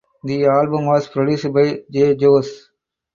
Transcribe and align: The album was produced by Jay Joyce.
The 0.23 0.47
album 0.47 0.87
was 0.87 1.07
produced 1.07 1.53
by 1.53 1.81
Jay 1.91 2.15
Joyce. 2.15 2.69